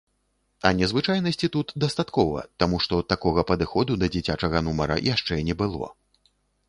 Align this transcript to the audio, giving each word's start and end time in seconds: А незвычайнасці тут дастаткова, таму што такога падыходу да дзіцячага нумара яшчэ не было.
А 0.67 0.69
незвычайнасці 0.77 1.49
тут 1.55 1.73
дастаткова, 1.83 2.39
таму 2.63 2.79
што 2.85 3.01
такога 3.13 3.43
падыходу 3.51 3.99
да 4.05 4.09
дзіцячага 4.17 4.57
нумара 4.69 4.97
яшчэ 5.13 5.33
не 5.51 5.59
было. 5.61 5.87